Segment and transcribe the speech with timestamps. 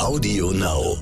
[0.00, 0.96] Audio Now.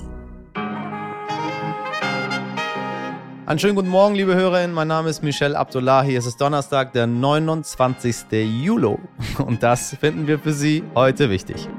[3.45, 4.73] Einen schönen guten Morgen, liebe Hörerinnen.
[4.73, 6.17] Mein Name ist Michel Abdullahi.
[6.17, 8.25] Es ist Donnerstag, der 29.
[8.61, 8.97] Juli.
[9.37, 11.69] Und das finden wir für Sie heute wichtig.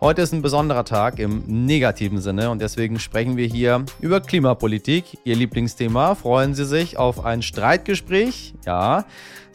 [0.00, 5.18] Heute ist ein besonderer Tag im negativen Sinne und deswegen sprechen wir hier über Klimapolitik.
[5.24, 6.14] Ihr Lieblingsthema.
[6.14, 8.54] Freuen Sie sich auf ein Streitgespräch?
[8.64, 9.04] Ja,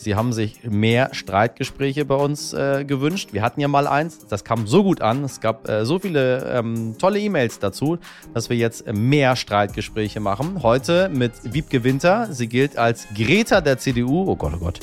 [0.02, 3.30] Sie haben sich mehr Streitgespräche bei uns äh, gewünscht.
[3.34, 5.24] Wir hatten ja mal eins, das kam so gut an.
[5.24, 8.00] Es gab äh, so viele ähm, tolle E-Mails dazu,
[8.34, 10.64] dass wir jetzt mehr Streitgespräche machen.
[10.64, 12.28] Heute mit Wiebke Winter.
[12.32, 14.26] Sie gilt als Greta der CDU.
[14.28, 14.80] Oh Gott, oh Gott.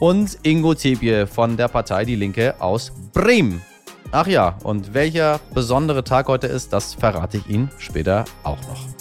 [0.00, 3.62] Und Ingo Tepje von der Partei Die Linke aus Bremen.
[4.10, 8.97] Ach ja, und welcher besondere Tag heute ist, das verrate ich Ihnen später auch noch.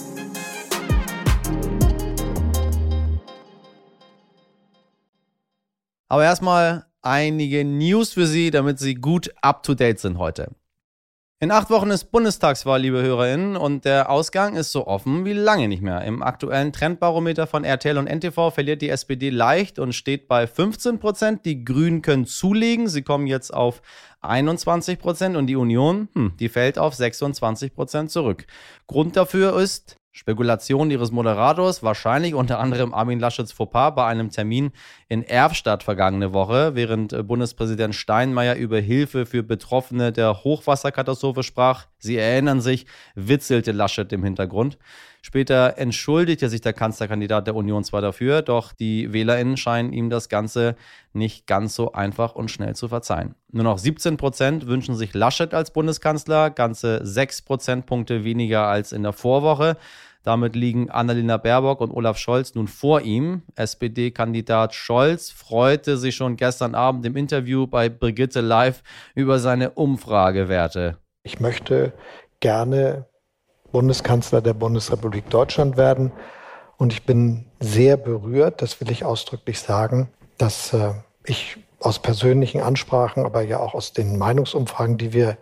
[6.07, 10.51] Aber erstmal einige News für Sie, damit Sie gut up-to-date sind heute.
[11.39, 15.67] In acht Wochen ist Bundestagswahl, liebe HörerInnen, und der Ausgang ist so offen wie lange
[15.67, 16.01] nicht mehr.
[16.01, 20.97] Im aktuellen Trendbarometer von RTL und NTV verliert die SPD leicht und steht bei 15
[20.97, 21.45] Prozent.
[21.45, 22.87] Die Grünen können zulegen.
[22.87, 23.83] Sie kommen jetzt auf
[24.21, 28.47] 21 Prozent und die Union, hm, die fällt auf 26 Prozent zurück.
[28.87, 34.71] Grund dafür ist Spekulation ihres Moderators, wahrscheinlich unter anderem Armin Laschets Fauxpas bei einem Termin
[35.09, 41.85] in Erfstadt vergangene Woche, während äh, Bundespräsident Steinmeier über Hilfe für Betroffene der Hochwasserkatastrophe sprach.
[41.99, 44.77] Sie erinnern sich, witzelte Laschet im Hintergrund.
[45.21, 50.29] Später entschuldigte sich der Kanzlerkandidat der Union zwar dafür, doch die WählerInnen scheinen ihm das
[50.29, 50.75] Ganze
[51.11, 53.35] nicht ganz so einfach und schnell zu verzeihen.
[53.51, 59.03] Nur noch 17 Prozent wünschen sich Laschet als Bundeskanzler, ganze 6 Prozentpunkte weniger als in
[59.03, 59.75] der Vorwoche.
[60.23, 63.43] Damit liegen Annalena Baerbock und Olaf Scholz nun vor ihm.
[63.55, 68.83] SPD-Kandidat Scholz freute sich schon gestern Abend im Interview bei Brigitte Live
[69.15, 70.97] über seine Umfragewerte.
[71.27, 71.91] Ich möchte
[72.39, 73.05] gerne
[73.73, 76.13] Bundeskanzler der Bundesrepublik Deutschland werden.
[76.77, 80.07] Und ich bin sehr berührt, das will ich ausdrücklich sagen,
[80.37, 80.93] dass äh,
[81.25, 85.37] ich aus persönlichen Ansprachen, aber ja auch aus den Meinungsumfragen, die wir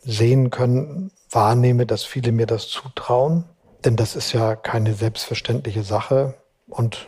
[0.00, 3.44] sehen können, wahrnehme, dass viele mir das zutrauen.
[3.84, 6.36] Denn das ist ja keine selbstverständliche Sache.
[6.70, 7.06] Und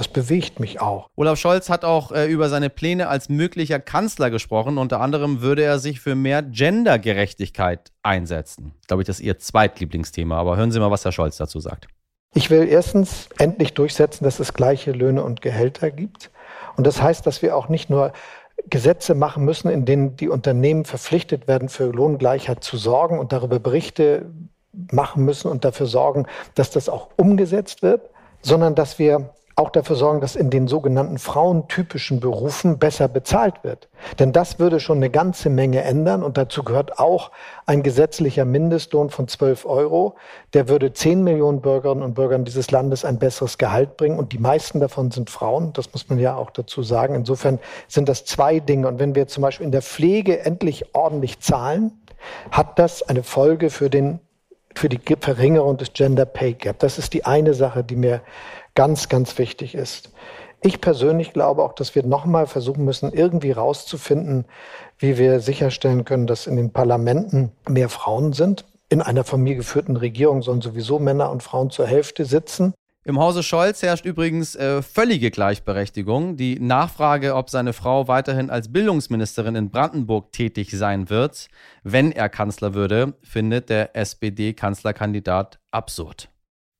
[0.00, 1.10] das bewegt mich auch.
[1.14, 4.78] Olaf Scholz hat auch äh, über seine Pläne als möglicher Kanzler gesprochen.
[4.78, 8.72] Unter anderem würde er sich für mehr Gendergerechtigkeit einsetzen.
[8.88, 10.38] Glaube ich, das ist Ihr Zweitlieblingsthema.
[10.38, 11.86] Aber hören Sie mal, was Herr Scholz dazu sagt.
[12.32, 16.30] Ich will erstens endlich durchsetzen, dass es gleiche Löhne und Gehälter gibt.
[16.78, 18.14] Und das heißt, dass wir auch nicht nur
[18.70, 23.58] Gesetze machen müssen, in denen die Unternehmen verpflichtet werden, für Lohngleichheit zu sorgen und darüber
[23.58, 24.30] Berichte
[24.72, 26.24] machen müssen und dafür sorgen,
[26.54, 28.08] dass das auch umgesetzt wird,
[28.40, 33.88] sondern dass wir auch dafür sorgen, dass in den sogenannten frauentypischen Berufen besser bezahlt wird.
[34.18, 37.30] Denn das würde schon eine ganze Menge ändern und dazu gehört auch
[37.66, 40.16] ein gesetzlicher Mindestlohn von 12 Euro.
[40.54, 44.38] Der würde 10 Millionen Bürgerinnen und Bürgern dieses Landes ein besseres Gehalt bringen und die
[44.38, 45.72] meisten davon sind Frauen.
[45.74, 47.14] Das muss man ja auch dazu sagen.
[47.14, 48.88] Insofern sind das zwei Dinge.
[48.88, 51.92] Und wenn wir zum Beispiel in der Pflege endlich ordentlich zahlen,
[52.50, 54.20] hat das eine Folge für den
[54.74, 56.78] für die Verringerung des Gender Pay Gap.
[56.78, 58.20] Das ist die eine Sache, die mir
[58.74, 60.10] ganz, ganz wichtig ist.
[60.62, 64.44] Ich persönlich glaube auch, dass wir nochmal versuchen müssen, irgendwie rauszufinden,
[64.98, 68.66] wie wir sicherstellen können, dass in den Parlamenten mehr Frauen sind.
[68.90, 72.74] In einer von mir geführten Regierung sollen sowieso Männer und Frauen zur Hälfte sitzen.
[73.02, 76.36] Im Hause Scholz herrscht übrigens äh, völlige Gleichberechtigung.
[76.36, 81.48] Die Nachfrage, ob seine Frau weiterhin als Bildungsministerin in Brandenburg tätig sein wird,
[81.82, 86.28] wenn er Kanzler würde, findet der SPD-Kanzlerkandidat absurd.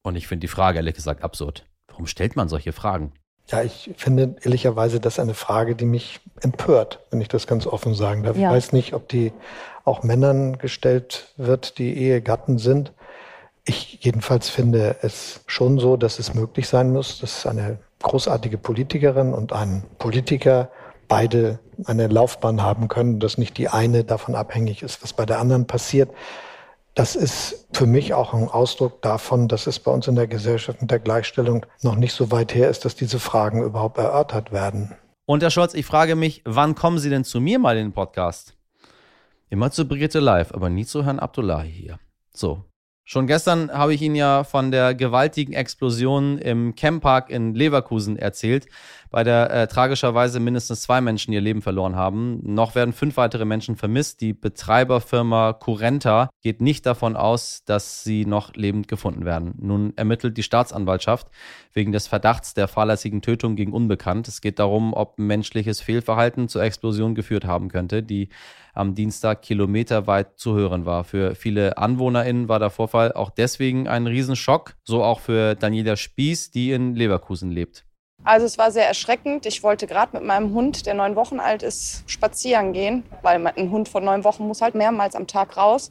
[0.03, 1.65] Und ich finde die Frage ehrlich gesagt absurd.
[2.01, 3.13] Warum stellt man solche Fragen?
[3.49, 7.93] Ja, ich finde ehrlicherweise das eine Frage, die mich empört, wenn ich das ganz offen
[7.93, 8.39] sagen darf.
[8.39, 8.49] Ja.
[8.49, 9.35] Ich weiß nicht, ob die
[9.85, 12.95] auch Männern gestellt wird, die Ehegatten sind.
[13.67, 19.35] Ich jedenfalls finde es schon so, dass es möglich sein muss, dass eine großartige Politikerin
[19.35, 20.71] und ein Politiker
[21.07, 25.39] beide eine Laufbahn haben können, dass nicht die eine davon abhängig ist, was bei der
[25.39, 26.09] anderen passiert.
[27.01, 30.83] Das ist für mich auch ein Ausdruck davon, dass es bei uns in der Gesellschaft
[30.83, 34.95] mit der Gleichstellung noch nicht so weit her ist, dass diese Fragen überhaupt erörtert werden.
[35.25, 37.93] Und Herr Scholz, ich frage mich, wann kommen Sie denn zu mir mal in den
[37.95, 38.55] Podcast?
[39.49, 41.99] Immer zu Brigitte Live, aber nie zu Herrn Abdullahi hier.
[42.35, 42.65] So,
[43.05, 48.67] Schon gestern habe ich Ihnen ja von der gewaltigen Explosion im Camppark in Leverkusen erzählt,
[49.11, 52.39] bei der äh, tragischerweise mindestens zwei Menschen ihr Leben verloren haben.
[52.45, 54.21] Noch werden fünf weitere Menschen vermisst.
[54.21, 59.55] Die Betreiberfirma Currenta geht nicht davon aus, dass sie noch lebend gefunden werden.
[59.59, 61.27] Nun ermittelt die Staatsanwaltschaft
[61.73, 64.29] wegen des Verdachts der fahrlässigen Tötung gegen Unbekannt.
[64.29, 68.29] Es geht darum, ob menschliches Fehlverhalten zur Explosion geführt haben könnte, die
[68.75, 71.05] am Dienstag kilometerweit zu hören war.
[71.05, 76.51] Für viele AnwohnerInnen war der Vorfall auch deswegen ein Riesenschock, so auch für Daniela Spieß,
[76.51, 77.85] die in Leverkusen lebt.
[78.23, 79.47] Also es war sehr erschreckend.
[79.47, 83.71] Ich wollte gerade mit meinem Hund, der neun Wochen alt ist, spazieren gehen, weil ein
[83.71, 85.91] Hund von neun Wochen muss halt mehrmals am Tag raus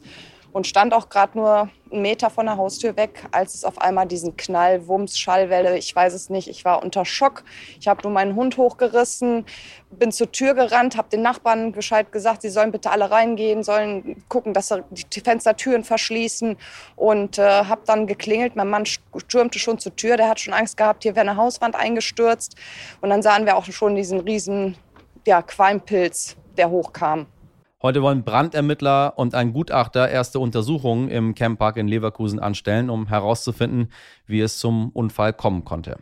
[0.52, 4.08] und stand auch gerade nur einen Meter von der Haustür weg, als es auf einmal
[4.08, 7.44] diesen Knall, Wumms, Schallwelle, ich weiß es nicht, ich war unter Schock.
[7.80, 9.46] Ich habe nur meinen Hund hochgerissen,
[9.90, 14.24] bin zur Tür gerannt, habe den Nachbarn Bescheid gesagt, sie sollen bitte alle reingehen, sollen
[14.30, 16.58] gucken, dass sie die Fenstertüren verschließen
[16.96, 18.56] und äh, habe dann geklingelt.
[18.56, 21.76] Mein Mann stürmte schon zur Tür, der hat schon Angst gehabt, hier wäre eine Hauswand
[21.76, 22.56] eingestürzt
[23.02, 24.78] und dann sahen wir auch schon diesen riesen
[25.26, 27.28] ja, Qualmpilz, der hochkam.
[27.82, 33.90] Heute wollen Brandermittler und ein Gutachter erste Untersuchungen im Camppark in Leverkusen anstellen, um herauszufinden,
[34.26, 35.98] wie es zum Unfall kommen konnte.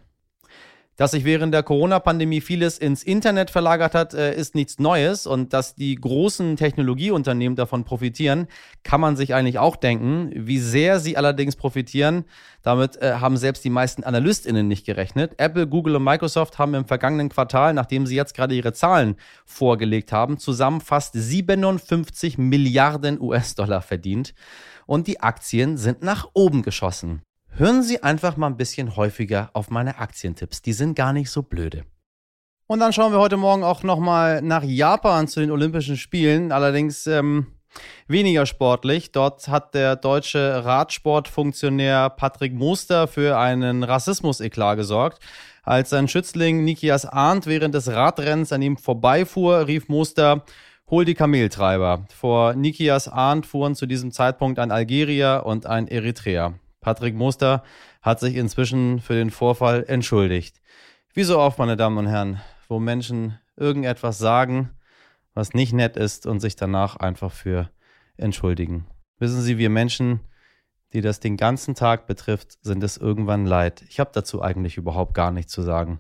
[0.98, 5.28] Dass sich während der Corona-Pandemie vieles ins Internet verlagert hat, äh, ist nichts Neues.
[5.28, 8.48] Und dass die großen Technologieunternehmen davon profitieren,
[8.82, 10.32] kann man sich eigentlich auch denken.
[10.34, 12.26] Wie sehr sie allerdings profitieren,
[12.64, 15.36] damit äh, haben selbst die meisten AnalystInnen nicht gerechnet.
[15.38, 20.12] Apple, Google und Microsoft haben im vergangenen Quartal, nachdem sie jetzt gerade ihre Zahlen vorgelegt
[20.12, 24.34] haben, zusammen fast 57 Milliarden US-Dollar verdient.
[24.88, 27.22] Und die Aktien sind nach oben geschossen.
[27.60, 30.62] Hören Sie einfach mal ein bisschen häufiger auf meine Aktientipps.
[30.62, 31.86] Die sind gar nicht so blöde.
[32.68, 36.52] Und dann schauen wir heute Morgen auch nochmal nach Japan zu den Olympischen Spielen.
[36.52, 37.48] Allerdings ähm,
[38.08, 39.12] weniger sportlich.
[39.12, 45.24] Dort hat der deutsche Radsportfunktionär Patrick Moster für einen Rassismus-Eklat gesorgt.
[45.64, 50.46] Als sein Schützling Nikias Arndt während des Radrennens an ihm vorbeifuhr, rief Moster,
[50.92, 52.06] hol die Kameltreiber.
[52.16, 56.54] Vor Nikias Arndt fuhren zu diesem Zeitpunkt ein Algerier und ein Eritreer.
[56.88, 57.64] Patrick Moster
[58.02, 60.62] hat sich inzwischen für den Vorfall entschuldigt.
[61.14, 62.40] Wie so oft, meine Damen und Herren,
[62.70, 64.70] wo Menschen irgendetwas sagen,
[65.34, 67.70] was nicht nett ist und sich danach einfach für
[68.16, 68.86] entschuldigen.
[69.20, 70.22] Wissen Sie, wir Menschen,
[70.94, 73.84] die das den ganzen Tag betrifft, sind es irgendwann leid.
[73.90, 76.00] Ich habe dazu eigentlich überhaupt gar nichts zu sagen.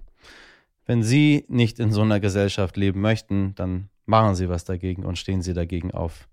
[0.85, 5.17] Wenn Sie nicht in so einer Gesellschaft leben möchten, dann machen Sie was dagegen und
[5.17, 6.29] stehen Sie dagegen auf.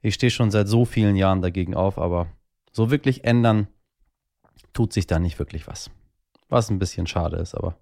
[0.00, 2.28] Ich stehe schon seit so vielen Jahren dagegen auf, aber
[2.72, 3.68] so wirklich ändern
[4.72, 5.90] tut sich da nicht wirklich was.
[6.48, 7.76] Was ein bisschen schade ist, aber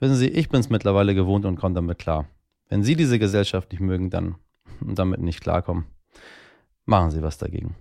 [0.00, 2.26] wissen Sie, ich bin es mittlerweile gewohnt und komme damit klar.
[2.68, 4.36] Wenn Sie diese Gesellschaft nicht mögen, dann
[4.80, 5.86] damit nicht klarkommen,
[6.84, 7.76] machen Sie was dagegen.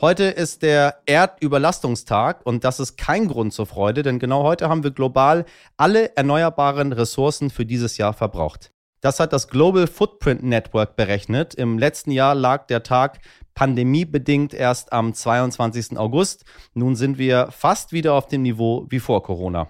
[0.00, 4.84] Heute ist der Erdüberlastungstag und das ist kein Grund zur Freude, denn genau heute haben
[4.84, 5.44] wir global
[5.76, 8.70] alle erneuerbaren Ressourcen für dieses Jahr verbraucht.
[9.00, 11.56] Das hat das Global Footprint Network berechnet.
[11.56, 13.18] Im letzten Jahr lag der Tag
[13.58, 15.98] pandemiebedingt erst am 22.
[15.98, 16.44] August.
[16.74, 19.66] Nun sind wir fast wieder auf dem Niveau wie vor Corona.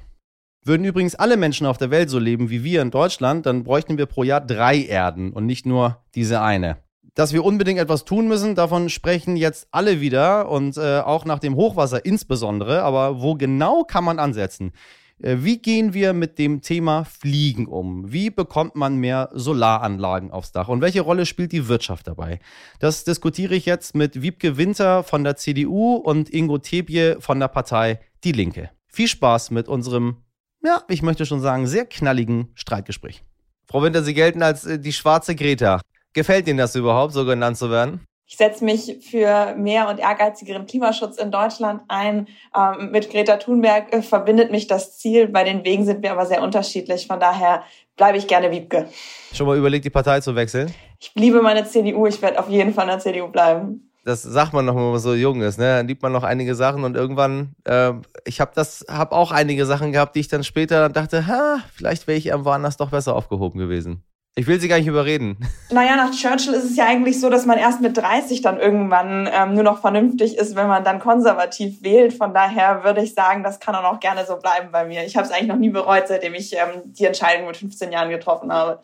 [0.62, 3.96] Würden übrigens alle Menschen auf der Welt so leben wie wir in Deutschland, dann bräuchten
[3.96, 6.76] wir pro Jahr drei Erden und nicht nur diese eine.
[7.14, 11.38] Dass wir unbedingt etwas tun müssen, davon sprechen jetzt alle wieder und äh, auch nach
[11.38, 12.82] dem Hochwasser insbesondere.
[12.82, 14.72] Aber wo genau kann man ansetzen?
[15.20, 18.12] Äh, wie gehen wir mit dem Thema Fliegen um?
[18.12, 20.68] Wie bekommt man mehr Solaranlagen aufs Dach?
[20.68, 22.40] Und welche Rolle spielt die Wirtschaft dabei?
[22.78, 27.48] Das diskutiere ich jetzt mit Wiebke Winter von der CDU und Ingo Tebje von der
[27.48, 28.70] Partei Die Linke.
[28.86, 30.18] Viel Spaß mit unserem,
[30.64, 33.22] ja, ich möchte schon sagen, sehr knalligen Streitgespräch.
[33.66, 35.80] Frau Winter, Sie gelten als äh, die schwarze Greta.
[36.14, 38.00] Gefällt Ihnen das überhaupt, so genannt zu werden?
[38.30, 42.28] Ich setze mich für mehr und ehrgeizigeren Klimaschutz in Deutschland ein.
[42.54, 45.28] Ähm, mit Greta Thunberg äh, verbindet mich das Ziel.
[45.28, 47.06] Bei den Wegen sind wir aber sehr unterschiedlich.
[47.06, 47.62] Von daher
[47.96, 48.90] bleibe ich gerne Wiebke.
[49.32, 50.74] Schon mal überlegt, die Partei zu wechseln?
[51.00, 52.04] Ich liebe meine CDU.
[52.04, 53.90] Ich werde auf jeden Fall in der CDU bleiben.
[54.04, 55.58] Das sagt man noch, wenn man so jung ist.
[55.58, 55.78] Ne?
[55.78, 57.92] Dann liebt man noch einige Sachen und irgendwann, äh,
[58.26, 61.60] ich habe das, habe auch einige Sachen gehabt, die ich dann später dann dachte, ha,
[61.72, 64.02] vielleicht wäre ich irgendwo anders doch besser aufgehoben gewesen.
[64.34, 65.36] Ich will Sie gar nicht überreden.
[65.70, 69.28] Naja, nach Churchill ist es ja eigentlich so, dass man erst mit 30 dann irgendwann
[69.32, 72.12] ähm, nur noch vernünftig ist, wenn man dann konservativ wählt.
[72.12, 75.04] Von daher würde ich sagen, das kann auch gerne so bleiben bei mir.
[75.04, 78.10] Ich habe es eigentlich noch nie bereut, seitdem ich ähm, die Entscheidung mit 15 Jahren
[78.10, 78.80] getroffen habe.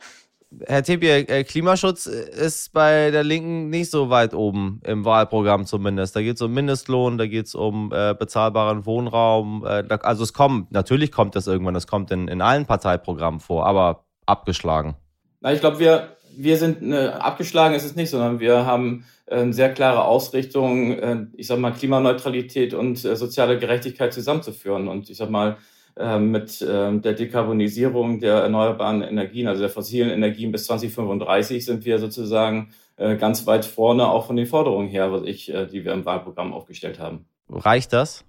[0.66, 6.14] Herr Tepier, äh, Klimaschutz ist bei der Linken nicht so weit oben im Wahlprogramm zumindest.
[6.16, 9.64] Da geht es um Mindestlohn, da geht es um äh, bezahlbaren Wohnraum.
[9.64, 13.66] Äh, also es kommt, natürlich kommt das irgendwann, das kommt in, in allen Parteiprogrammen vor,
[13.66, 14.96] aber abgeschlagen.
[15.44, 19.52] Na, ich glaube, wir, wir sind äh, abgeschlagen, ist es nicht, sondern wir haben äh,
[19.52, 24.88] sehr klare Ausrichtung, äh, ich sag mal, Klimaneutralität und äh, soziale Gerechtigkeit zusammenzuführen.
[24.88, 25.58] Und ich sag mal,
[25.96, 31.84] äh, mit äh, der Dekarbonisierung der erneuerbaren Energien, also der fossilen Energien bis 2035 sind
[31.84, 36.04] wir sozusagen ganz weit vorne, auch von den Forderungen her, was ich, die wir im
[36.04, 37.26] Wahlprogramm aufgestellt haben.
[37.50, 38.24] Reicht das?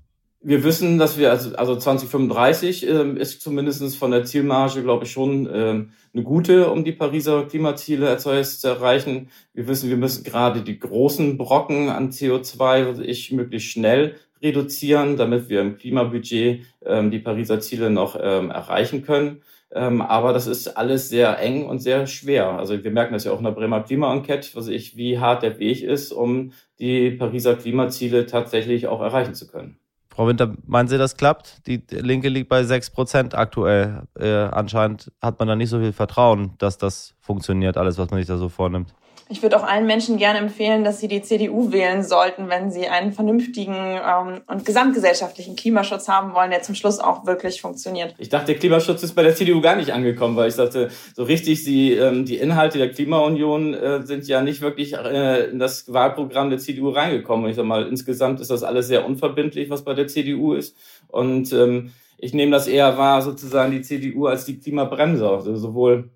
[0.47, 5.11] Wir wissen, dass wir, also, also 2035 äh, ist zumindest von der Zielmarge, glaube ich,
[5.11, 9.31] schon äh, eine gute, um die Pariser Klimaziele zu erreichen.
[9.55, 15.17] Wir wissen, wir müssen gerade die großen Brocken an CO2, was ich, möglichst schnell reduzieren,
[15.17, 19.41] damit wir im Klimabudget ähm, die Pariser Ziele noch ähm, erreichen können.
[19.73, 22.49] Ähm, aber das ist alles sehr eng und sehr schwer.
[22.51, 25.57] Also wir merken das ja auch in der Bremer Klima-Enquete, was ich, wie hart der
[25.57, 29.79] Weg ist, um die Pariser Klimaziele tatsächlich auch erreichen zu können.
[30.15, 31.67] Frau Winter, meinen Sie, das klappt?
[31.67, 34.03] Die Linke liegt bei 6 Prozent aktuell.
[34.17, 38.21] Äh, anscheinend hat man da nicht so viel Vertrauen, dass das funktioniert, alles, was man
[38.21, 38.93] sich da so vornimmt.
[39.27, 42.87] Ich würde auch allen Menschen gerne empfehlen, dass sie die CDU wählen sollten, wenn sie
[42.87, 48.13] einen vernünftigen ähm, und gesamtgesellschaftlichen Klimaschutz haben wollen, der zum Schluss auch wirklich funktioniert.
[48.19, 51.23] Ich dachte, der Klimaschutz ist bei der CDU gar nicht angekommen, weil ich dachte, so
[51.23, 55.91] richtig die, ähm, die Inhalte der Klimaunion äh, sind ja nicht wirklich äh, in das
[55.91, 57.49] Wahlprogramm der CDU reingekommen.
[57.49, 60.77] Ich sag mal, insgesamt ist das alles sehr unverbindlich, was bei der CDU ist.
[61.07, 65.31] Und ähm, ich nehme das eher wahr, sozusagen die CDU als die Klimabremser.
[65.31, 66.11] Also sowohl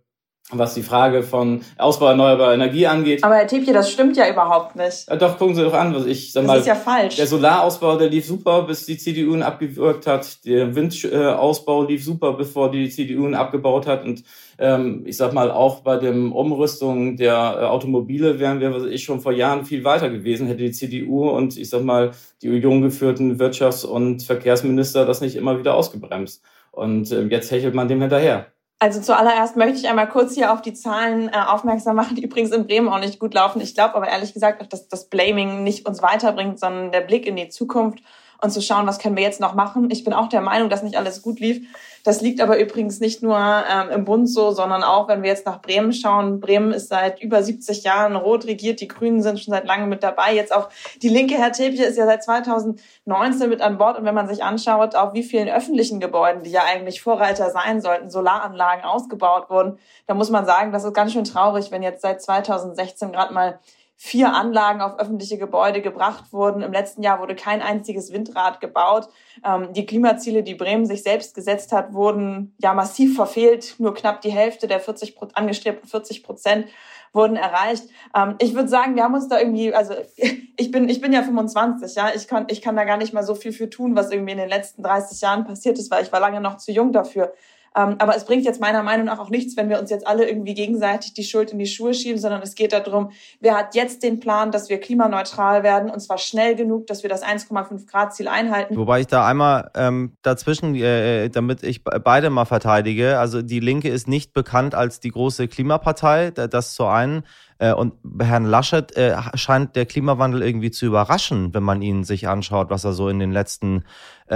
[0.52, 3.24] was die Frage von Ausbau erneuerbarer Energie angeht.
[3.24, 5.08] Aber Herr Tepje, das stimmt ja überhaupt nicht.
[5.08, 6.54] Ja, doch, gucken Sie doch an, was ich sag mal.
[6.54, 7.16] Das ist ja falsch.
[7.18, 10.44] Der Solarausbau, der lief super, bis die CDU ihn abgewürgt hat.
[10.46, 14.04] Der Windausbau lief super, bevor die CDU ihn abgebaut hat.
[14.04, 14.24] Und
[14.58, 19.04] ähm, ich sag mal, auch bei dem Umrüstung der äh, Automobile wären wir, was ich
[19.04, 22.82] schon vor Jahren viel weiter gewesen, hätte die CDU und ich sag mal, die jung
[22.82, 26.42] geführten Wirtschafts- und Verkehrsminister das nicht immer wieder ausgebremst.
[26.72, 28.48] Und äh, jetzt hechelt man dem hinterher.
[28.82, 32.52] Also zuallererst möchte ich einmal kurz hier auf die Zahlen äh, aufmerksam machen, die übrigens
[32.52, 33.60] in Bremen auch nicht gut laufen.
[33.60, 37.36] Ich glaube aber ehrlich gesagt dass das Blaming nicht uns weiterbringt, sondern der Blick in
[37.36, 38.00] die Zukunft
[38.42, 39.92] und zu schauen, was können wir jetzt noch machen.
[39.92, 41.68] Ich bin auch der Meinung, dass nicht alles gut lief.
[42.04, 45.46] Das liegt aber übrigens nicht nur ähm, im Bund so, sondern auch, wenn wir jetzt
[45.46, 46.40] nach Bremen schauen.
[46.40, 48.82] Bremen ist seit über 70 Jahren rot regiert.
[48.82, 50.34] Die Grünen sind schon seit langem mit dabei.
[50.34, 50.70] Jetzt auch
[51.02, 53.98] die Linke, Herr Tepje, ist ja seit 2019 mit an Bord.
[53.98, 57.82] Und wenn man sich anschaut, auf wie vielen öffentlichen Gebäuden, die ja eigentlich Vorreiter sein
[57.82, 59.78] sollten, Solaranlagen ausgebaut wurden,
[60.08, 63.60] da muss man sagen, das ist ganz schön traurig, wenn jetzt seit 2016 gerade mal
[64.02, 66.62] vier Anlagen auf öffentliche Gebäude gebracht wurden.
[66.62, 69.10] Im letzten Jahr wurde kein einziges Windrad gebaut.
[69.44, 73.76] Ähm, die Klimaziele, die Bremen sich selbst gesetzt hat, wurden ja massiv verfehlt.
[73.78, 76.68] Nur knapp die Hälfte der 40 angestrebten 40 Prozent
[77.12, 77.90] wurden erreicht.
[78.16, 79.94] Ähm, ich würde sagen, wir haben uns da irgendwie, also
[80.58, 83.24] ich bin, ich bin ja 25, ja, ich kann, ich kann da gar nicht mal
[83.24, 86.12] so viel für tun, was irgendwie in den letzten 30 Jahren passiert ist, weil ich
[86.14, 87.34] war lange noch zu jung dafür.
[87.76, 90.28] Ähm, aber es bringt jetzt meiner Meinung nach auch nichts, wenn wir uns jetzt alle
[90.28, 94.04] irgendwie gegenseitig die Schuld in die Schuhe schieben, sondern es geht darum, wer hat jetzt
[94.04, 98.14] den Plan, dass wir klimaneutral werden und zwar schnell genug, dass wir das 1,5 Grad
[98.14, 98.76] Ziel einhalten.
[98.78, 103.60] Wobei ich da einmal ähm, dazwischen, äh, äh damit ich beide mal verteidige, also die
[103.60, 107.24] Linke ist nicht bekannt als die große Klimapartei, das zur einen.
[107.60, 112.28] Äh, und Herrn Laschet äh, scheint der Klimawandel irgendwie zu überraschen, wenn man ihn sich
[112.28, 113.84] anschaut, was er so in den letzten
[114.28, 114.36] äh,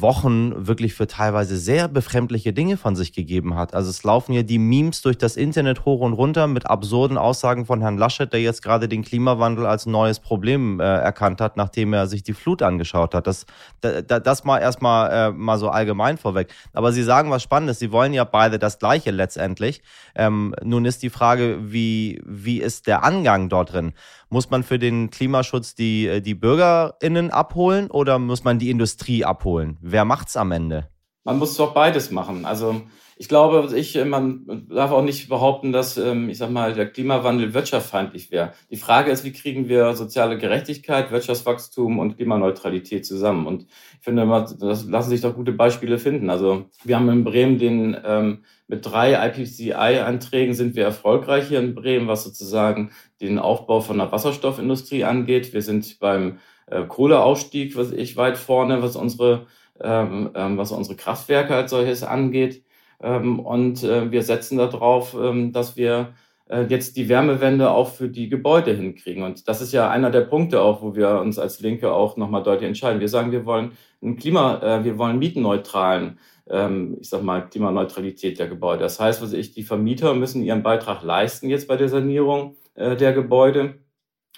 [0.00, 3.72] Wochen wirklich für teilweise sehr befremdliche Dinge von sich gegeben hat.
[3.72, 7.64] Also es laufen ja die Memes durch das Internet hoch und runter mit absurden Aussagen
[7.64, 12.08] von Herrn Laschet, der jetzt gerade den Klimawandel als neues Problem erkannt hat, nachdem er
[12.08, 13.28] sich die Flut angeschaut hat.
[13.28, 13.46] Das,
[13.80, 16.48] da, das mal erstmal mal so allgemein vorweg.
[16.72, 17.78] Aber Sie sagen was Spannendes.
[17.78, 19.82] Sie wollen ja beide das Gleiche letztendlich.
[20.16, 23.92] Ähm, nun ist die Frage, wie, wie ist der Angang dort drin?
[24.28, 29.24] Muss man für den Klimaschutz die, äh, die BürgerInnen abholen oder muss man die Industrie
[29.24, 29.78] abholen?
[29.80, 30.88] Wer macht's am Ende?
[31.24, 32.44] Man muss doch beides machen.
[32.44, 32.82] Also
[33.20, 37.52] ich glaube, ich, man darf auch nicht behaupten, dass, ähm, ich sag mal, der Klimawandel
[37.52, 38.52] wirtschaftsfeindlich wäre.
[38.70, 43.48] Die Frage ist, wie kriegen wir soziale Gerechtigkeit, Wirtschaftswachstum und Klimaneutralität zusammen?
[43.48, 44.24] Und ich finde,
[44.60, 46.30] das lassen sich doch gute Beispiele finden.
[46.30, 51.74] Also wir haben in Bremen den, ähm, mit drei IPCI-Anträgen sind wir erfolgreich hier in
[51.74, 55.52] Bremen, was sozusagen den Aufbau von der Wasserstoffindustrie angeht.
[55.52, 59.46] Wir sind beim äh, Kohleausstieg, was ich weit vorne, was unsere,
[59.82, 62.62] ähm was unsere Kraftwerke als solches angeht.
[63.02, 66.14] Ähm, und äh, wir setzen darauf, ähm, dass wir
[66.48, 69.22] äh, jetzt die Wärmewende auch für die Gebäude hinkriegen.
[69.22, 72.42] Und das ist ja einer der Punkte auch, wo wir uns als Linke auch nochmal
[72.42, 73.00] deutlich entscheiden.
[73.00, 78.38] Wir sagen, wir wollen ein Klima, äh, wir wollen mietenneutralen, ähm, ich sag mal, Klimaneutralität
[78.38, 78.80] der Gebäude.
[78.80, 83.12] Das heißt, was ich, die Vermieter müssen ihren Beitrag leisten jetzt bei der Sanierung der
[83.12, 83.80] Gebäude.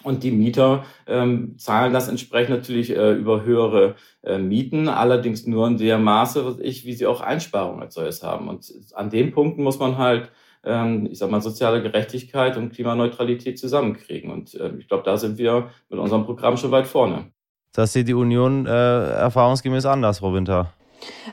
[0.02, 5.66] Und die Mieter ähm, zahlen das entsprechend natürlich äh, über höhere äh, Mieten, allerdings nur
[5.66, 8.48] in der Maße, was ich, wie sie auch Einsparungen als solches haben.
[8.48, 10.30] Und an den Punkten muss man halt
[10.64, 14.30] ähm, ich sag mal, soziale Gerechtigkeit und Klimaneutralität zusammenkriegen.
[14.30, 17.30] Und äh, ich glaube, da sind wir mit unserem Programm schon weit vorne.
[17.72, 20.72] Das sieht die Union äh, erfahrungsgemäß anders, Frau Winter.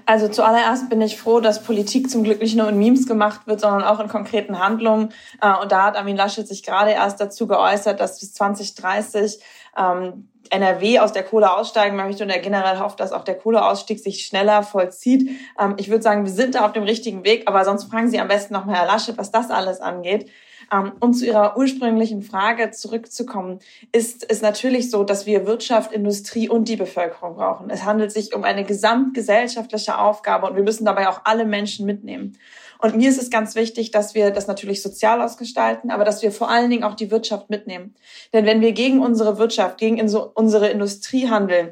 [0.05, 3.59] Also zuallererst bin ich froh, dass Politik zum Glück nicht nur in Memes gemacht wird,
[3.59, 5.13] sondern auch in konkreten Handlungen.
[5.41, 9.39] Äh, und da hat Armin Laschet sich gerade erst dazu geäußert, dass bis 2030
[9.77, 13.99] ähm, NRW aus der Kohle aussteigen möchte und er generell hofft, dass auch der Kohleausstieg
[13.99, 15.29] sich schneller vollzieht.
[15.59, 18.19] Ähm, ich würde sagen, wir sind da auf dem richtigen Weg, aber sonst fragen Sie
[18.19, 20.29] am besten noch mal Herr Laschet, was das alles angeht.
[20.71, 23.59] Ähm, um zu Ihrer ursprünglichen Frage zurückzukommen,
[23.91, 27.69] ist es natürlich so, dass wir Wirtschaft, Industrie und die Bevölkerung brauchen.
[27.69, 32.37] Es handelt sich um eine gesamtgesellschaftliche Aufgabe und wir müssen dabei auch alle Menschen mitnehmen.
[32.79, 36.31] Und mir ist es ganz wichtig, dass wir das natürlich sozial ausgestalten, aber dass wir
[36.31, 37.95] vor allen Dingen auch die Wirtschaft mitnehmen.
[38.33, 41.71] Denn wenn wir gegen unsere Wirtschaft, gegen unsere Industrie handeln,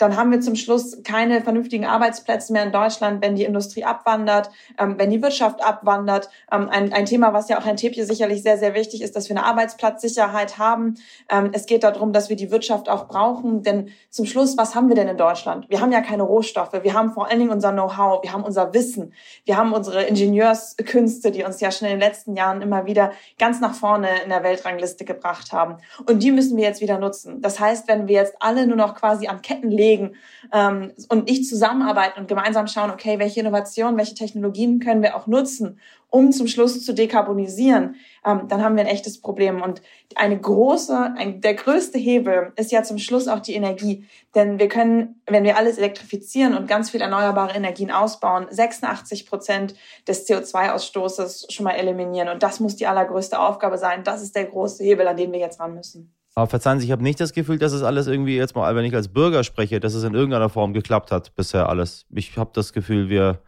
[0.00, 4.50] dann haben wir zum Schluss keine vernünftigen Arbeitsplätze mehr in Deutschland, wenn die Industrie abwandert,
[4.78, 6.30] ähm, wenn die Wirtschaft abwandert.
[6.50, 9.28] Ähm, ein, ein Thema, was ja auch Herrn Tepje sicherlich sehr, sehr wichtig ist, dass
[9.28, 10.94] wir eine Arbeitsplatzsicherheit haben.
[11.28, 14.88] Ähm, es geht darum, dass wir die Wirtschaft auch brauchen, denn zum Schluss, was haben
[14.88, 15.68] wir denn in Deutschland?
[15.68, 18.72] Wir haben ja keine Rohstoffe, wir haben vor allen Dingen unser Know-how, wir haben unser
[18.72, 19.12] Wissen,
[19.44, 23.60] wir haben unsere Ingenieurskünste, die uns ja schon in den letzten Jahren immer wieder ganz
[23.60, 25.76] nach vorne in der Weltrangliste gebracht haben.
[26.06, 27.42] Und die müssen wir jetzt wieder nutzen.
[27.42, 30.16] Das heißt, wenn wir jetzt alle nur noch quasi an Ketten legen, bewegen
[30.52, 35.26] ähm, und nicht zusammenarbeiten und gemeinsam schauen, okay, welche Innovationen, welche Technologien können wir auch
[35.26, 35.78] nutzen,
[36.08, 37.94] um zum Schluss zu dekarbonisieren,
[38.26, 39.62] ähm, dann haben wir ein echtes Problem.
[39.62, 39.80] Und
[40.16, 44.04] eine große, ein, der größte Hebel ist ja zum Schluss auch die Energie.
[44.34, 49.74] Denn wir können, wenn wir alles elektrifizieren und ganz viel erneuerbare Energien ausbauen, 86 Prozent
[50.08, 52.28] des CO2-Ausstoßes schon mal eliminieren.
[52.28, 54.02] Und das muss die allergrößte Aufgabe sein.
[54.02, 56.12] Das ist der große Hebel, an den wir jetzt ran müssen.
[56.40, 58.86] Aber verzeihen Sie, ich habe nicht das Gefühl, dass es alles irgendwie jetzt mal, wenn
[58.86, 62.06] ich als Bürger spreche, dass es in irgendeiner Form geklappt hat bisher alles.
[62.14, 63.42] Ich habe das Gefühl, wir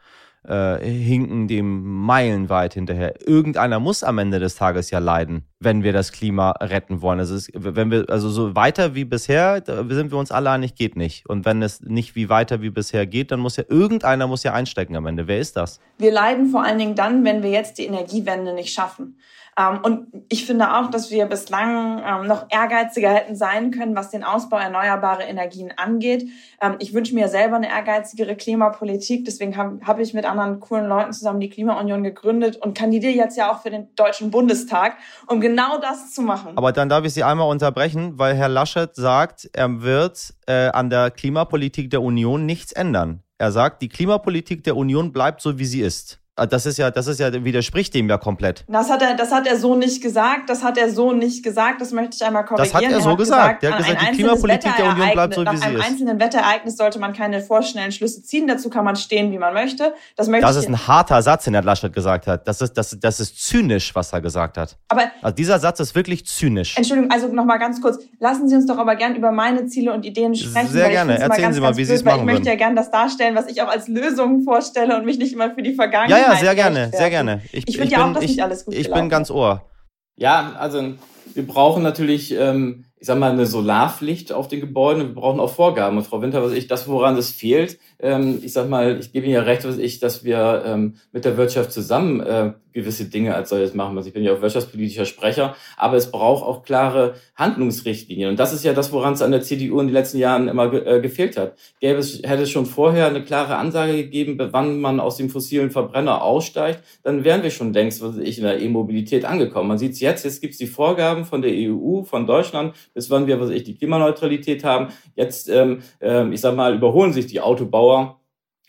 [0.47, 3.27] äh, hinken dem meilenweit hinterher.
[3.27, 7.19] Irgendeiner muss am Ende des Tages ja leiden, wenn wir das Klima retten wollen.
[7.19, 11.27] Es, wenn wir, also so weiter wie bisher, sind wir uns alle einig, geht nicht.
[11.27, 14.53] Und wenn es nicht wie weiter wie bisher geht, dann muss ja irgendeiner muss ja
[14.53, 15.29] einstecken am Ende.
[15.29, 15.81] Wer ist das?
[15.97, 19.17] Wir leiden vor allen Dingen dann, wenn wir jetzt die Energiewende nicht schaffen.
[19.59, 24.11] Ähm, und ich finde auch, dass wir bislang ähm, noch ehrgeiziger hätten sein können, was
[24.11, 26.27] den Ausbau erneuerbarer Energien angeht.
[26.61, 29.25] Ähm, ich wünsche mir selber eine ehrgeizigere Klimapolitik.
[29.25, 33.53] Deswegen habe ich mit anderen coolen Leuten zusammen die Klimaunion gegründet und kandidiere jetzt ja
[33.53, 36.57] auch für den Deutschen Bundestag, um genau das zu machen.
[36.57, 40.89] Aber dann darf ich Sie einmal unterbrechen, weil Herr Laschet sagt, er wird äh, an
[40.89, 43.23] der Klimapolitik der Union nichts ändern.
[43.37, 46.22] Er sagt, die Klimapolitik der Union bleibt so, wie sie ist.
[46.35, 48.65] Ah, das ist ja, das ist ja, widerspricht dem ja komplett.
[48.67, 50.49] Das hat er, das hat er so nicht gesagt.
[50.49, 51.83] Das hat er so nicht gesagt.
[51.83, 52.73] Das möchte ich einmal korrigieren.
[52.73, 53.61] Das hat er so er hat gesagt.
[53.61, 53.63] gesagt.
[53.63, 55.61] Er hat gesagt, die Klimapolitik der Union bleibt so, wie sie ist.
[55.61, 58.47] Nach einem einzelnen Wetterereignis sollte man keine vorschnellen Schlüsse ziehen.
[58.47, 59.93] Dazu kann man stehen, wie man möchte.
[60.17, 62.49] Das möchte Das ist ein harter Satz, den Herr Laschet gesagt hat.
[62.49, 64.79] Das ist, das, das ist zynisch, was er gesagt hat.
[64.89, 66.79] Aber, also dieser Satz ist wirklich zynisch.
[66.79, 67.99] Entschuldigung, also nochmal ganz kurz.
[68.21, 70.69] Lassen Sie uns doch aber gern über meine Ziele und Ideen sprechen.
[70.69, 71.19] Sehr gerne.
[71.19, 73.49] Erzählen mal Sie mal, wie Sie es machen Ich möchte ja gern das darstellen, was
[73.49, 76.22] ich auch als Lösung vorstelle und mich nicht immer für die Vergangenheit.
[76.22, 77.43] Ja, ja, sehr gerne sehr gerne.
[77.53, 79.69] Ich, ich finde ja auch, dass ich, nicht alles gut Ich bin ganz ohr.
[80.17, 80.95] Ja, also
[81.35, 85.03] wir brauchen natürlich ähm, ich sag mal, eine Solarpflicht auf den Gebäuden.
[85.03, 85.97] Wir brauchen auch Vorgaben.
[85.97, 89.27] Und Frau Winter, was ich, das, woran es fehlt, ähm, ich sag mal, ich gebe
[89.27, 93.35] Ihnen ja recht, was ich, dass wir ähm, mit der Wirtschaft zusammen äh, gewisse Dinge
[93.35, 93.97] als solches machen.
[93.97, 98.31] Also ich bin ja auch wirtschaftspolitischer Sprecher, aber es braucht auch klare Handlungsrichtlinien.
[98.31, 100.71] Und das ist ja das, woran es an der CDU in den letzten Jahren immer
[100.71, 101.57] ge äh, gefehlt hat.
[101.81, 105.71] Gäbe es, hätte es schon vorher eine klare Ansage gegeben, wann man aus dem fossilen
[105.71, 109.69] Verbrenner aussteigt, dann wären wir schon längst, was ich, in der E-Mobilität angekommen.
[109.69, 113.11] Man sieht es jetzt, jetzt gibt es die Vorgaben von der EU, von Deutschland, bis
[113.11, 114.89] wann wir, was ich, die Klimaneutralität haben.
[115.15, 118.21] Jetzt, ähm, äh, ich sag mal, überholen sich die Autobauer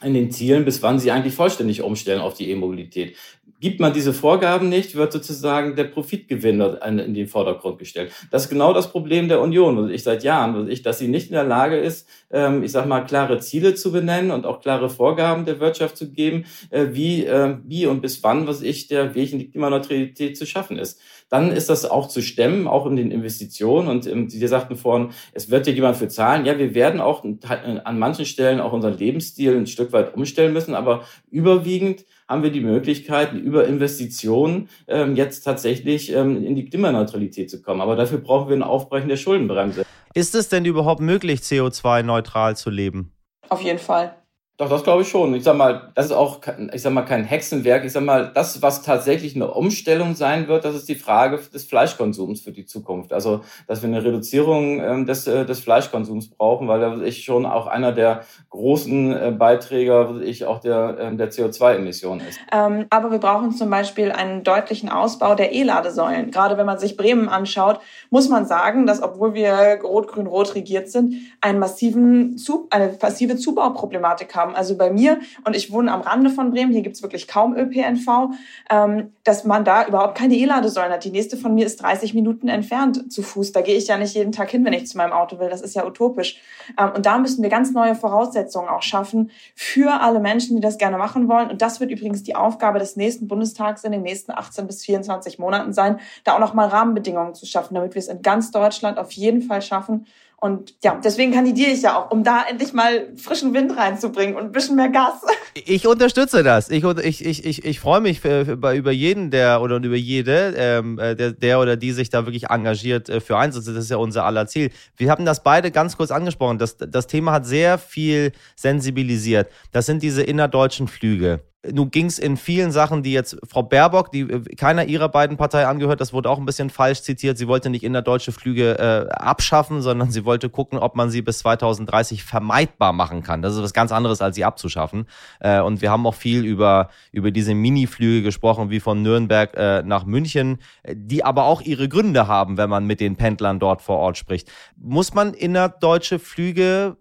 [0.01, 3.15] in den Zielen, bis wann sie eigentlich vollständig umstellen auf die E-Mobilität.
[3.63, 8.11] Gibt man diese Vorgaben nicht, wird sozusagen der Profitgewinn in den Vordergrund gestellt.
[8.29, 11.27] Das ist genau das Problem der Union, was ich seit Jahren, ich, dass sie nicht
[11.27, 14.89] in der Lage ist, ähm, ich sag mal, klare Ziele zu benennen und auch klare
[14.89, 19.15] Vorgaben der Wirtschaft zu geben, äh, wie, äh, wie und bis wann, was ich, der
[19.15, 20.99] Weg in die Klimaneutralität zu schaffen ist
[21.33, 23.87] dann ist das auch zu stemmen, auch in den Investitionen.
[23.87, 26.45] Und ähm, Sie sagten vorhin, es wird ja jemand für zahlen.
[26.45, 30.75] Ja, wir werden auch an manchen Stellen auch unseren Lebensstil ein Stück weit umstellen müssen,
[30.75, 37.49] aber überwiegend haben wir die Möglichkeit, über Investitionen ähm, jetzt tatsächlich ähm, in die Klimaneutralität
[37.49, 37.81] zu kommen.
[37.81, 39.85] Aber dafür brauchen wir ein Aufbrechen der Schuldenbremse.
[40.13, 43.11] Ist es denn überhaupt möglich, CO2-neutral zu leben?
[43.49, 44.15] Auf jeden Fall.
[44.63, 45.35] Doch, das glaube ich schon.
[45.35, 46.39] Ich sag mal, das ist auch,
[46.71, 47.83] ich sag mal, kein Hexenwerk.
[47.83, 51.65] Ich sag mal, das, was tatsächlich eine Umstellung sein wird, das ist die Frage des
[51.65, 53.11] Fleischkonsums für die Zukunft.
[53.11, 57.45] Also, dass wir eine Reduzierung ähm, des, äh, des Fleischkonsums brauchen, weil da ich schon
[57.45, 62.39] auch einer der großen äh, Beiträger, ich auch der, äh, der CO2-Emissionen ist.
[62.53, 66.31] Ähm, aber wir brauchen zum Beispiel einen deutlichen Ausbau der E-Ladesäulen.
[66.31, 71.15] Gerade wenn man sich Bremen anschaut, muss man sagen, dass obwohl wir rot-grün-rot regiert sind,
[71.41, 74.52] einen massiven Zu eine massive Zubauproblematik haben.
[74.55, 78.31] Also bei mir, und ich wohne am Rande von Bremen, hier gibt's wirklich kaum ÖPNV,
[78.69, 81.03] ähm, dass man da überhaupt keine E-Ladesäulen hat.
[81.03, 83.51] Die nächste von mir ist 30 Minuten entfernt zu Fuß.
[83.51, 85.49] Da gehe ich ja nicht jeden Tag hin, wenn ich zu meinem Auto will.
[85.49, 86.41] Das ist ja utopisch.
[86.77, 90.77] Ähm, und da müssen wir ganz neue Voraussetzungen auch schaffen für alle Menschen, die das
[90.77, 91.49] gerne machen wollen.
[91.49, 95.39] Und das wird übrigens die Aufgabe des nächsten Bundestags in den nächsten 18 bis 24
[95.39, 99.11] Monaten sein, da auch nochmal Rahmenbedingungen zu schaffen, damit wir es in ganz Deutschland auf
[99.11, 100.05] jeden Fall schaffen,
[100.43, 104.43] und ja, deswegen kandidiere ich ja auch, um da endlich mal frischen Wind reinzubringen und
[104.43, 105.13] ein bisschen mehr Gas.
[105.65, 106.69] Ich unterstütze das.
[106.71, 110.55] Ich, ich, ich, ich, ich freue mich für, für, über jeden, der oder über jede,
[110.57, 113.67] ähm, äh, der, der oder die sich da wirklich engagiert äh, für einsetzt.
[113.67, 114.71] Das ist ja unser aller Ziel.
[114.97, 116.57] Wir haben das beide ganz kurz angesprochen.
[116.57, 119.47] Das, das Thema hat sehr viel sensibilisiert.
[119.71, 121.41] Das sind diese innerdeutschen Flüge.
[121.71, 125.37] Nun ging es in vielen Sachen, die jetzt Frau Baerbock, die äh, keiner ihrer beiden
[125.37, 127.37] Parteien angehört, das wurde auch ein bisschen falsch zitiert.
[127.37, 131.39] Sie wollte nicht innerdeutsche Flüge äh, abschaffen, sondern sie wollte gucken, ob man sie bis
[131.39, 133.41] 2030 vermeidbar machen kann.
[133.41, 135.07] Das ist was ganz anderes, als sie abzuschaffen.
[135.39, 139.83] Äh, und wir haben auch viel über, über diese Mini-Flüge gesprochen, wie von Nürnberg äh,
[139.83, 140.59] nach München,
[140.91, 144.51] die aber auch ihre Gründe haben, wenn man mit den Pendlern dort vor Ort spricht.
[144.75, 146.97] Muss man innerdeutsche Flüge,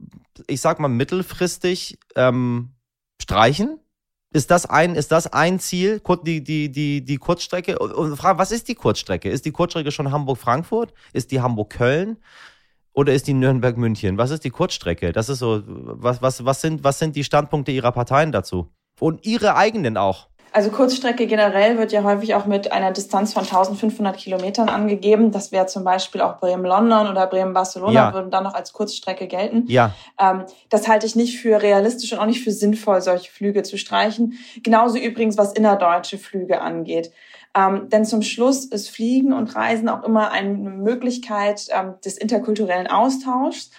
[0.47, 2.71] ich sag mal, mittelfristig ähm,
[3.21, 3.82] streichen?
[4.33, 7.79] Ist das ein, ist das ein Ziel, die, die, die, die Kurzstrecke?
[7.79, 9.29] Und frage, was ist die Kurzstrecke?
[9.29, 10.95] Ist die Kurzstrecke schon Hamburg-Frankfurt?
[11.13, 12.17] Ist die Hamburg-Köln?
[12.95, 14.19] Oder ist die Nürnberg-München?
[14.19, 15.13] Was ist die Kurzstrecke?
[15.13, 18.73] Das ist so, was, was, was sind, was sind die Standpunkte Ihrer Parteien dazu?
[19.01, 20.29] Und Ihre eigenen auch?
[20.53, 25.33] Also Kurzstrecke generell wird ja häufig auch mit einer Distanz von 1500 Kilometern angegeben.
[25.33, 28.15] Das wäre zum Beispiel auch Bremen-London oder Bremen-Barcelona ja.
[28.15, 29.65] würden dann noch als Kurzstrecke gelten.
[29.69, 29.95] Ja.
[30.21, 33.79] Ähm, das halte ich nicht für realistisch und auch nicht für sinnvoll, solche Flüge zu
[33.79, 34.35] streichen.
[34.63, 37.13] Genauso übrigens, was innerdeutsche Flüge angeht.
[37.55, 42.87] Ähm, denn zum Schluss ist Fliegen und Reisen auch immer eine Möglichkeit ähm, des interkulturellen
[42.87, 43.71] Austauschs.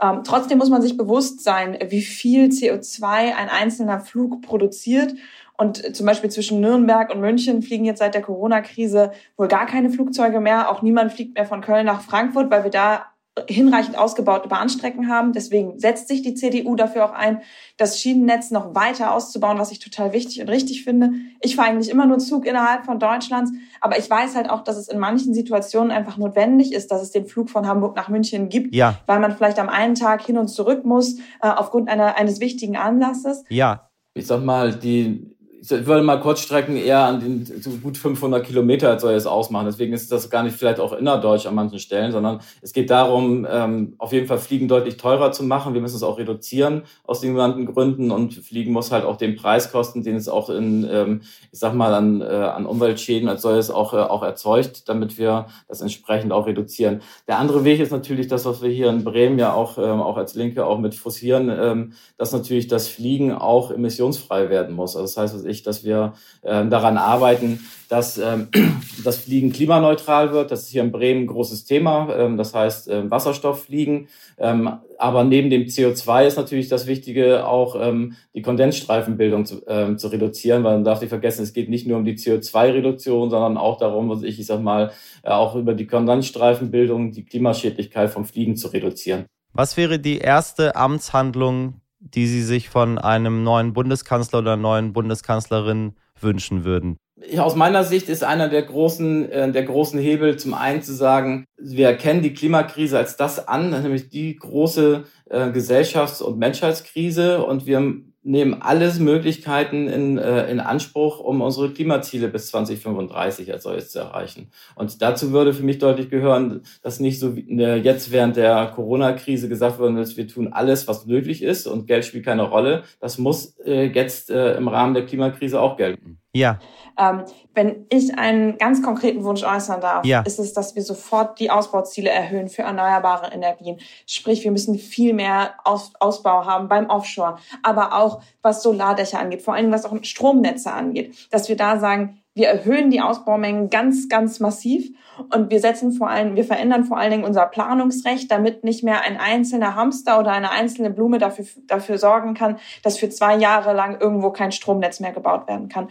[0.00, 5.14] Ähm, trotzdem muss man sich bewusst sein, wie viel CO2 ein einzelner Flug produziert
[5.58, 9.90] und zum Beispiel zwischen Nürnberg und München fliegen jetzt seit der Corona-Krise wohl gar keine
[9.90, 10.70] Flugzeuge mehr.
[10.70, 13.06] Auch niemand fliegt mehr von Köln nach Frankfurt, weil wir da
[13.48, 15.32] hinreichend ausgebaute Bahnstrecken haben.
[15.32, 17.40] Deswegen setzt sich die CDU dafür auch ein,
[17.78, 21.12] das Schienennetz noch weiter auszubauen, was ich total wichtig und richtig finde.
[21.40, 24.76] Ich fahre eigentlich immer nur Zug innerhalb von Deutschlands, aber ich weiß halt auch, dass
[24.76, 28.50] es in manchen Situationen einfach notwendig ist, dass es den Flug von Hamburg nach München
[28.50, 28.98] gibt, ja.
[29.06, 32.76] weil man vielleicht am einen Tag hin und zurück muss äh, aufgrund einer, eines wichtigen
[32.76, 33.44] Anlasses.
[33.48, 33.88] Ja.
[34.14, 38.98] Ich sag mal, die ich würde mal Kurzstrecken eher an den so gut 500 Kilometer
[38.98, 39.66] soll es ausmachen.
[39.66, 43.46] Deswegen ist das gar nicht vielleicht auch innerdeutsch an manchen Stellen, sondern es geht darum,
[43.48, 45.72] ähm, auf jeden Fall Fliegen deutlich teurer zu machen.
[45.72, 49.36] Wir müssen es auch reduzieren aus den genannten Gründen und Fliegen muss halt auch den
[49.36, 51.20] Preis kosten, den es auch in, ähm,
[51.52, 55.46] ich sag mal, an, äh, an Umweltschäden als solches auch, äh, auch erzeugt, damit wir
[55.68, 57.02] das entsprechend auch reduzieren.
[57.28, 60.16] Der andere Weg ist natürlich das, was wir hier in Bremen ja auch, ähm, auch
[60.16, 64.96] als Linke auch mit forcieren, ähm, dass natürlich das Fliegen auch emissionsfrei werden muss.
[64.96, 68.48] Also das heißt, ich, dass wir äh, daran arbeiten, dass ähm,
[69.04, 70.50] das Fliegen klimaneutral wird.
[70.50, 72.08] Das ist hier in Bremen ein großes Thema.
[72.16, 74.08] Ähm, das heißt äh, Wasserstofffliegen.
[74.38, 79.98] Ähm, aber neben dem CO2 ist natürlich das Wichtige auch ähm, die Kondensstreifenbildung zu, ähm,
[79.98, 83.58] zu reduzieren, weil man darf nicht vergessen, es geht nicht nur um die CO2-Reduktion, sondern
[83.58, 88.24] auch darum, was ich, ich sag mal, äh, auch über die Kondensstreifenbildung die Klimaschädlichkeit vom
[88.24, 89.26] Fliegen zu reduzieren.
[89.52, 91.81] Was wäre die erste Amtshandlung
[92.14, 96.96] die Sie sich von einem neuen Bundeskanzler oder neuen Bundeskanzlerin wünschen würden?
[97.38, 101.44] Aus meiner Sicht ist einer der großen, äh, der großen Hebel zum einen zu sagen,
[101.56, 107.66] wir erkennen die Klimakrise als das an, nämlich die große äh, Gesellschafts- und Menschheitskrise und
[107.66, 113.90] wir nehmen alles Möglichkeiten in, äh, in Anspruch, um unsere Klimaziele bis 2035 als solches
[113.90, 114.50] zu erreichen.
[114.76, 118.66] Und dazu würde für mich deutlich gehören, dass nicht so wie äh, jetzt während der
[118.74, 122.84] Corona-Krise gesagt worden ist, wir tun alles, was nötig ist und Geld spielt keine Rolle.
[123.00, 126.21] Das muss äh, jetzt äh, im Rahmen der Klimakrise auch gelten.
[126.34, 126.58] Ja.
[126.98, 130.22] Ähm, wenn ich einen ganz konkreten Wunsch äußern darf, ja.
[130.22, 133.78] ist es, dass wir sofort die Ausbauziele erhöhen für erneuerbare Energien.
[134.06, 139.42] Sprich, wir müssen viel mehr Aus Ausbau haben beim Offshore, aber auch was Solardächer angeht,
[139.42, 144.08] vor allem was auch Stromnetze angeht, dass wir da sagen, Wir erhöhen die Ausbaumengen ganz,
[144.08, 144.90] ganz massiv
[145.34, 149.02] und wir setzen vor allem, wir verändern vor allen Dingen unser Planungsrecht, damit nicht mehr
[149.02, 153.74] ein einzelner Hamster oder eine einzelne Blume dafür, dafür sorgen kann, dass für zwei Jahre
[153.74, 155.90] lang irgendwo kein Stromnetz mehr gebaut werden kann.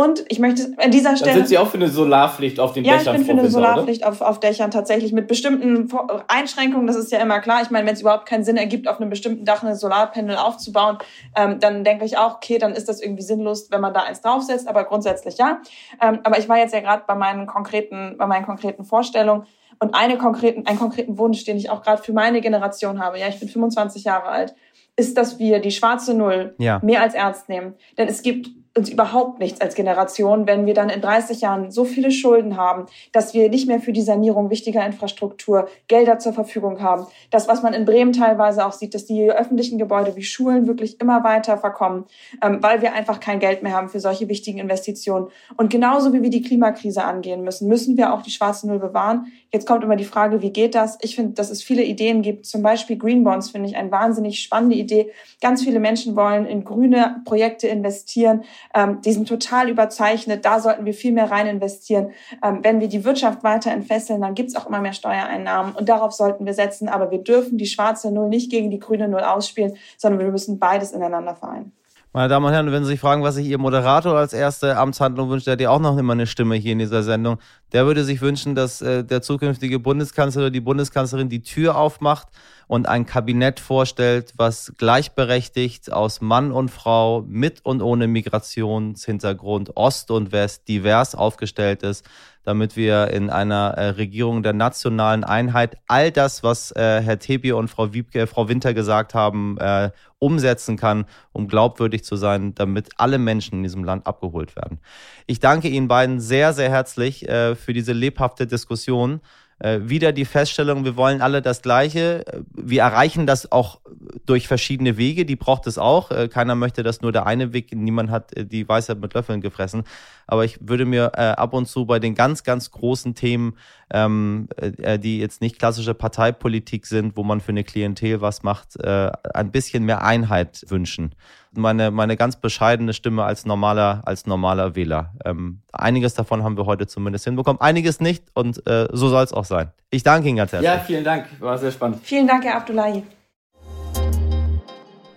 [0.00, 1.32] Und ich möchte an dieser Stelle.
[1.32, 3.16] Dann sind Sie auch für eine Solarpflicht auf den ja, Dächern?
[3.16, 5.88] Ja, ich bin für eine Solarpflicht auf, auf Dächern tatsächlich mit bestimmten
[6.28, 6.86] Einschränkungen.
[6.86, 7.62] Das ist ja immer klar.
[7.62, 10.98] Ich meine, wenn es überhaupt keinen Sinn ergibt, auf einem bestimmten Dach eine Solarpanel aufzubauen,
[11.34, 14.20] ähm, dann denke ich auch, okay, dann ist das irgendwie sinnlos, wenn man da eins
[14.20, 14.68] draufsetzt.
[14.68, 15.62] Aber grundsätzlich ja.
[16.00, 19.46] Ähm, aber ich war jetzt ja gerade bei meinen konkreten, bei meinen konkreten Vorstellungen.
[19.80, 23.26] Und eine konkreten, einen konkreten Wunsch, den ich auch gerade für meine Generation habe, ja,
[23.26, 24.54] ich bin 25 Jahre alt,
[24.94, 26.78] ist, dass wir die schwarze Null ja.
[26.84, 27.74] mehr als ernst nehmen.
[27.96, 31.84] Denn es gibt uns überhaupt nichts als Generation, wenn wir dann in 30 Jahren so
[31.84, 36.80] viele Schulden haben, dass wir nicht mehr für die Sanierung wichtiger Infrastruktur Gelder zur Verfügung
[36.80, 37.06] haben.
[37.30, 41.00] Das, was man in Bremen teilweise auch sieht, dass die öffentlichen Gebäude wie Schulen wirklich
[41.00, 42.04] immer weiter verkommen,
[42.42, 45.28] ähm, weil wir einfach kein Geld mehr haben für solche wichtigen Investitionen.
[45.56, 49.26] Und genauso wie wir die Klimakrise angehen müssen, müssen wir auch die schwarze Null bewahren.
[49.52, 50.98] Jetzt kommt immer die Frage, wie geht das?
[51.00, 52.46] Ich finde, dass es viele Ideen gibt.
[52.46, 55.10] Zum Beispiel Green Bonds finde ich eine wahnsinnig spannende Idee.
[55.40, 60.44] Ganz viele Menschen wollen in grüne Projekte investieren ähm, die sind total überzeichnet.
[60.44, 62.12] Da sollten wir viel mehr rein investieren.
[62.42, 65.88] Ähm, wenn wir die Wirtschaft weiter entfesseln, dann gibt es auch immer mehr Steuereinnahmen und
[65.88, 66.88] darauf sollten wir setzen.
[66.88, 70.58] Aber wir dürfen die schwarze Null nicht gegen die grüne Null ausspielen, sondern wir müssen
[70.58, 71.72] beides ineinander vereinen.
[72.18, 75.30] Meine Damen und Herren, wenn Sie sich fragen, was sich Ihr Moderator als erste Amtshandlung
[75.30, 77.38] wünscht, der hat ja auch noch immer eine Stimme hier in dieser Sendung.
[77.70, 82.26] Der würde sich wünschen, dass äh, der zukünftige Bundeskanzler oder die Bundeskanzlerin die Tür aufmacht
[82.66, 90.10] und ein Kabinett vorstellt, was gleichberechtigt aus Mann und Frau mit und ohne Migrationshintergrund, Ost
[90.10, 92.04] und West divers aufgestellt ist,
[92.44, 97.52] damit wir in einer äh, Regierung der nationalen Einheit all das, was äh, Herr Tebi
[97.52, 102.90] und Frau, Wiebke, Frau Winter gesagt haben, äh, umsetzen kann, um glaubwürdig zu sein, damit
[102.96, 104.80] alle Menschen in diesem Land abgeholt werden.
[105.26, 109.20] Ich danke Ihnen beiden sehr, sehr herzlich äh, für diese lebhafte Diskussion
[109.58, 112.24] äh, wieder die Feststellung, wir wollen alle das Gleiche.
[112.54, 113.80] Wir erreichen das auch
[114.24, 116.10] durch verschiedene Wege, die braucht es auch.
[116.10, 119.40] Äh, keiner möchte, dass nur der eine Weg, niemand hat äh, die Weisheit mit Löffeln
[119.40, 119.84] gefressen.
[120.26, 123.56] Aber ich würde mir äh, ab und zu bei den ganz, ganz großen Themen,
[123.90, 128.76] ähm, äh, die jetzt nicht klassische Parteipolitik sind, wo man für eine Klientel was macht,
[128.76, 131.14] äh, ein bisschen mehr Einheit wünschen
[131.52, 135.12] meine, meine ganz bescheidene Stimme als normaler, als normaler Wähler.
[135.24, 139.32] Ähm, einiges davon haben wir heute zumindest hinbekommen, einiges nicht und äh, so soll es
[139.32, 139.70] auch sein.
[139.90, 140.70] Ich danke Ihnen ganz herzlich.
[140.70, 142.00] Ja, vielen Dank, war sehr spannend.
[142.02, 143.02] Vielen Dank, Herr Abdullahi.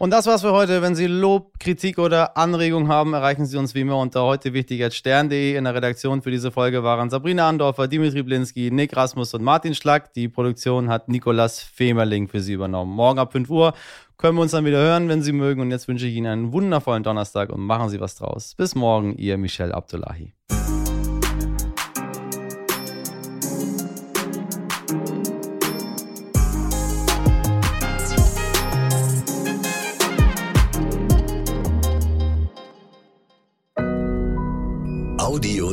[0.02, 0.82] Und das war's für heute.
[0.82, 4.82] Wenn Sie Lob, Kritik oder Anregungen haben, erreichen Sie uns wie immer unter heute wichtig
[4.84, 5.56] als stern.de.
[5.56, 9.76] In der Redaktion für diese Folge waren Sabrina Andorfer, Dimitri Blinski, Nick Rasmus und Martin
[9.76, 10.12] Schlack.
[10.14, 12.96] Die Produktion hat Nikolas Femerling für Sie übernommen.
[12.96, 13.76] Morgen ab 5 Uhr
[14.18, 15.62] können wir uns dann wieder hören, wenn Sie mögen.
[15.62, 18.56] Und jetzt wünsche ich Ihnen einen wundervollen Donnerstag und machen Sie was draus.
[18.56, 20.34] Bis morgen, Ihr Michel Abdullahi.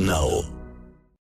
[0.09, 0.58] Now.